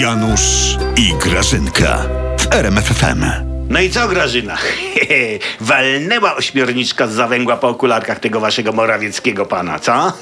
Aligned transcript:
Janusz 0.00 0.76
i 0.96 1.14
Grażynka 1.18 1.98
w 2.40 2.54
RMFFM. 2.54 3.24
No 3.68 3.80
i 3.80 3.90
co, 3.90 4.08
Grażyna? 4.08 4.56
Walnęła 5.60 6.36
ośmiorniczka 6.36 7.06
z 7.06 7.12
zawęgła 7.12 7.56
po 7.56 7.68
okularkach 7.68 8.18
tego 8.20 8.40
waszego 8.40 8.72
morawieckiego 8.72 9.46
pana, 9.46 9.78
co? 9.78 9.92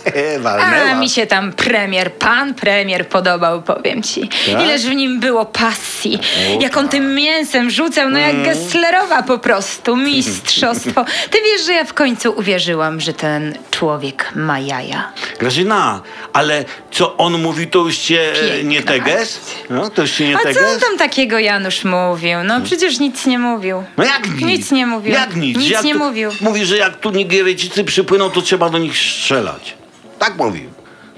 Walnęła. 0.40 0.90
A 0.90 0.94
mi 0.94 1.10
się 1.10 1.26
tam 1.26 1.52
premier, 1.52 2.12
pan 2.12 2.54
premier 2.54 3.08
podobał, 3.08 3.62
powiem 3.62 4.02
ci. 4.02 4.28
Tak? 4.28 4.64
Ileż 4.64 4.82
w 4.82 4.94
nim 4.94 5.20
było 5.20 5.44
pasji. 5.46 6.18
Jak 6.60 6.76
on 6.76 6.88
tym 6.88 7.14
mięsem 7.14 7.70
rzucał, 7.70 8.10
no 8.10 8.18
Mm. 8.18 8.36
jak 8.36 8.46
Gesslerowa 8.46 9.22
po 9.22 9.38
prostu. 9.38 9.96
Mistrzostwo. 9.96 11.04
Ty 11.30 11.38
wiesz, 11.44 11.66
że 11.66 11.72
ja 11.72 11.84
w 11.84 11.94
końcu 11.94 12.32
uwierzyłam, 12.38 13.00
że 13.00 13.12
ten 13.12 13.54
człowiek 13.70 14.32
ma 14.34 14.58
jaja. 14.58 15.12
Grażyna, 15.42 16.00
ale 16.32 16.64
co 16.90 17.16
on 17.16 17.42
mówi, 17.42 17.66
to 17.66 17.78
już 17.78 17.98
cię 17.98 18.32
e, 18.32 18.34
Piękna 18.34 18.70
nie 18.70 18.82
teges? 18.82 19.40
No, 19.70 19.90
to 19.90 20.02
już 20.02 20.10
cię 20.10 20.28
nie 20.28 20.36
A 20.36 20.38
co 20.38 20.44
teges? 20.44 20.62
on 20.74 20.80
tam 20.80 20.98
takiego 20.98 21.38
Janusz 21.38 21.84
mówił? 21.84 22.38
No 22.44 22.60
przecież 22.60 22.98
nic 22.98 23.26
nie 23.26 23.38
mówił. 23.38 23.84
No 23.96 24.04
jak 24.04 24.30
nic? 24.30 24.40
Nic 24.42 24.70
nie 24.70 24.86
mówił. 24.86 25.12
Jak 25.12 25.36
nic? 25.36 25.58
Nic 25.58 25.70
jak 25.70 25.84
nie 25.84 25.92
tu, 25.92 25.98
mówił. 25.98 26.30
Mówi, 26.40 26.64
że 26.64 26.76
jak 26.76 26.96
tu 26.96 27.10
Nigeryjczycy 27.10 27.84
przypłyną, 27.84 28.30
to 28.30 28.42
trzeba 28.42 28.70
do 28.70 28.78
nich 28.78 28.96
strzelać. 28.98 29.74
Tak 30.18 30.36
mówił. 30.36 30.70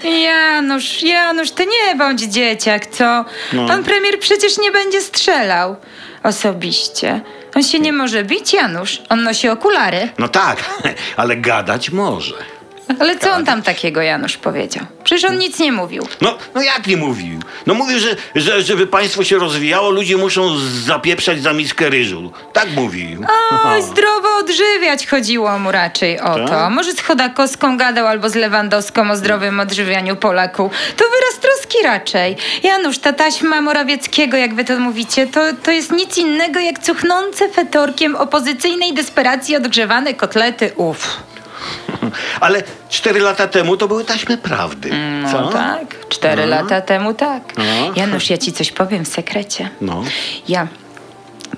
Janusz, 0.03 1.03
Janusz, 1.03 1.51
ty 1.51 1.65
nie 1.65 1.95
bądź 1.95 2.21
dzieciak, 2.21 2.87
co? 2.87 3.25
No. 3.53 3.67
Pan 3.67 3.83
premier 3.83 4.19
przecież 4.19 4.57
nie 4.57 4.71
będzie 4.71 5.01
strzelał 5.01 5.75
osobiście. 6.23 7.21
On 7.55 7.63
się 7.63 7.79
nie 7.79 7.93
może 7.93 8.23
bić, 8.23 8.53
Janusz. 8.53 9.01
On 9.09 9.23
nosi 9.23 9.49
okulary. 9.49 10.09
No 10.17 10.27
tak, 10.27 10.57
ale 11.17 11.37
gadać 11.37 11.89
może. 11.89 12.35
Ale 12.99 13.19
co 13.19 13.31
on 13.31 13.45
tam 13.45 13.61
takiego, 13.61 14.01
Janusz, 14.01 14.37
powiedział? 14.37 14.85
Przecież 15.03 15.23
on 15.31 15.37
nic 15.37 15.59
nie 15.59 15.71
mówił. 15.71 16.07
No, 16.21 16.37
no 16.55 16.61
jak 16.61 16.87
nie 16.87 16.97
mówił? 16.97 17.39
No 17.65 17.73
mówił, 17.73 17.99
że, 17.99 18.15
że 18.35 18.61
żeby 18.61 18.87
państwo 18.87 19.23
się 19.23 19.37
rozwijało, 19.37 19.89
ludzie 19.89 20.17
muszą 20.17 20.57
zapieprzać 20.85 21.41
za 21.41 21.53
miskę 21.53 21.89
ryżu. 21.89 22.31
Tak 22.53 22.69
mówił. 22.71 23.25
Oj, 23.65 23.81
zdrowo 23.83 24.37
odżywiać 24.39 25.07
chodziło 25.07 25.59
mu 25.59 25.71
raczej 25.71 26.19
o 26.19 26.35
Tak? 26.35 26.49
to. 26.49 26.69
Może 26.69 26.91
z 26.91 27.01
Chodakowską 27.01 27.77
gadał 27.77 28.07
albo 28.07 28.29
z 28.29 28.35
Lewandowską 28.35 29.11
o 29.11 29.15
zdrowym 29.15 29.59
odżywianiu 29.59 30.15
Polaków. 30.15 30.71
To 30.97 31.03
wyraz 31.03 31.39
troski 31.41 31.77
raczej. 31.83 32.37
Janusz, 32.63 32.99
ta 32.99 33.13
taśma 33.13 33.61
Morawieckiego, 33.61 34.37
jak 34.37 34.55
wy 34.55 34.65
to 34.65 34.79
mówicie, 34.79 35.27
to, 35.27 35.41
to 35.63 35.71
jest 35.71 35.91
nic 35.91 36.17
innego 36.17 36.59
jak 36.59 36.79
cuchnące 36.79 37.49
fetorkiem 37.49 38.15
opozycyjnej 38.15 38.93
desperacji 38.93 39.55
odgrzewane 39.55 40.13
kotlety. 40.13 40.71
Uff. 40.75 41.17
Ale 42.39 42.63
cztery 42.89 43.19
lata 43.19 43.47
temu 43.47 43.77
to 43.77 43.87
były 43.87 44.05
taśmy 44.05 44.37
prawdy. 44.37 44.89
No 45.23 45.31
Co? 45.31 45.47
tak, 45.49 46.09
cztery 46.09 46.45
lata 46.45 46.81
temu 46.81 47.13
tak. 47.13 47.57
No. 47.57 47.63
Janusz, 47.95 48.29
ja 48.29 48.37
ci 48.37 48.53
coś 48.53 48.71
powiem 48.71 49.05
w 49.05 49.07
sekrecie. 49.07 49.69
No. 49.81 50.03
Ja 50.47 50.67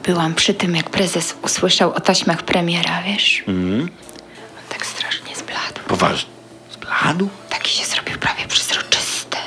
byłam 0.03 0.35
przy 0.35 0.53
tym, 0.53 0.75
jak 0.75 0.89
prezes 0.89 1.35
usłyszał 1.41 1.93
o 1.93 1.99
taśmach 1.99 2.43
premiera, 2.43 3.03
wiesz? 3.05 3.43
Mm. 3.47 3.81
On 3.81 4.63
tak 4.69 4.85
strasznie 4.85 5.35
zbladł. 5.35 5.79
Poważnie. 5.87 6.29
Zbladł? 6.71 7.29
Taki 7.49 7.71
się 7.71 7.85
zrobił 7.85 8.17
prawie 8.17 8.47
przezroczysty. 8.47 9.37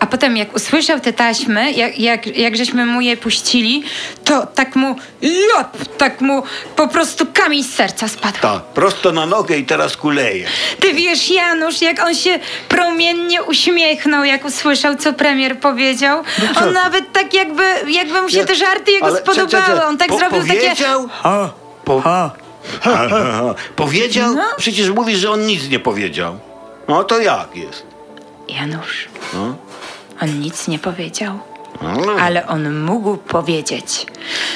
A 0.00 0.06
potem 0.06 0.36
jak 0.36 0.54
usłyszał 0.56 1.00
te 1.00 1.12
taśmy, 1.12 1.72
jak, 1.72 1.98
jak, 1.98 2.26
jak 2.26 2.56
żeśmy 2.56 2.86
mu 2.86 3.00
je 3.00 3.16
puścili, 3.16 3.82
to 4.24 4.46
tak 4.46 4.76
mu, 4.76 4.96
jop, 5.22 5.96
tak 5.98 6.20
mu 6.20 6.42
po 6.76 6.88
prostu 6.88 7.26
kamień 7.34 7.64
z 7.64 7.74
serca 7.74 8.08
spadł. 8.08 8.38
Tak, 8.40 8.62
prosto 8.62 9.12
na 9.12 9.26
nogę 9.26 9.56
i 9.58 9.64
teraz 9.64 9.96
kuleje. 9.96 10.46
Ty 10.80 10.94
wiesz, 10.94 11.30
Janusz, 11.30 11.82
jak 11.82 12.02
on 12.06 12.14
się 12.14 12.38
promiennie 12.68 13.42
uśmiechnął, 13.42 14.24
jak 14.24 14.44
usłyszał, 14.44 14.96
co 14.96 15.12
premier 15.12 15.58
powiedział. 15.60 16.22
No 16.38 16.54
co 16.54 16.60
on 16.66 16.72
nawet 16.72 17.12
tak 17.12 17.34
jakby, 17.34 17.64
jakby 17.88 18.22
mu 18.22 18.28
się 18.28 18.38
Ja- 18.38 18.44
te 18.46 18.54
żarty 18.54 18.92
jego 18.92 19.16
spodobały. 19.16 19.48
cze- 19.48 19.56
cze- 19.56 19.66
cze- 19.76 19.86
On 19.86 19.98
tak 19.98 20.08
po- 20.08 20.18
zrobił 20.18 20.40
takie... 20.42 20.60
powiedział? 20.60 21.08
Po... 21.84 22.00
Ha, 22.00 22.30
ha, 22.82 23.08
ha. 23.10 23.54
Powiedział? 23.76 24.34
No. 24.34 24.42
Przecież 24.56 24.90
mówi, 24.90 25.16
że 25.16 25.30
on 25.30 25.46
nic 25.46 25.68
nie 25.68 25.78
powiedział. 25.78 26.38
No 26.88 27.04
to 27.04 27.20
jak 27.20 27.48
jest? 27.56 27.86
Janusz, 28.48 29.08
No. 29.34 29.54
On 30.20 30.40
nic 30.40 30.68
nie 30.68 30.78
powiedział. 30.78 31.38
No. 31.82 32.12
Ale 32.20 32.46
on 32.46 32.80
mógł 32.80 33.16
powiedzieć. 33.16 34.06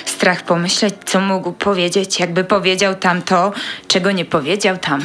Strach 0.05 0.43
pomyśleć, 0.43 0.95
co 1.05 1.21
mógł 1.21 1.53
powiedzieć, 1.53 2.21
jakby 2.21 2.45
powiedział 2.45 2.95
tam 2.95 3.23
to, 3.23 3.53
czego 3.89 4.13
nie 4.13 4.25
powiedział 4.25 4.79
tam. 4.79 5.01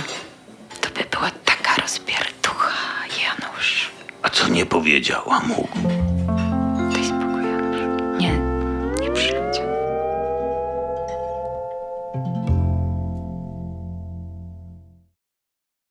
To 0.81 0.89
by 0.89 1.05
była 1.11 1.31
taka 1.45 1.81
rozpierducha, 1.81 2.77
Janusz. 3.23 3.91
A 4.21 4.29
co 4.29 4.47
nie 4.47 4.65
powiedział, 4.65 5.21
a 5.31 5.39
mógł? 5.39 6.08